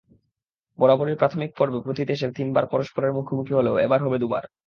[0.79, 4.43] বরাবরই প্রাথমিক পর্বে প্রতি দেশ তিনবার পরস্পরের মুখোমুখি হলেও এবার হবে দুবার।